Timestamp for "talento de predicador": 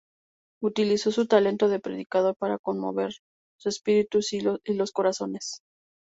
1.27-2.35